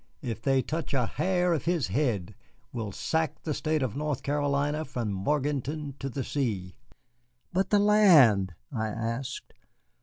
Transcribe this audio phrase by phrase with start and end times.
[0.23, 2.33] If they touch a hair of his head
[2.73, 6.75] we'll sack the State of North Carolina from Morganton to the sea."
[7.53, 9.53] "But the land?" I asked.